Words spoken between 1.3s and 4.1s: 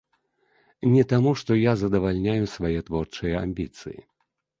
што я задавальняю свае творчыя амбіцыі.